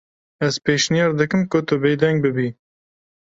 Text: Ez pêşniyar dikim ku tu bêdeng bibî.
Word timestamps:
Ez 0.45 0.55
pêşniyar 0.65 1.11
dikim 1.19 1.41
ku 1.51 1.59
tu 1.67 1.75
bêdeng 1.83 2.17
bibî. 2.23 2.47